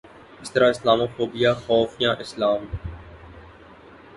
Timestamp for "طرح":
0.53-0.69